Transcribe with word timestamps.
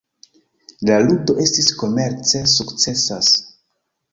La 0.89 0.95
ludo 1.09 1.35
estis 1.45 1.69
komerce 1.83 2.43
sukcesas. 2.55 3.31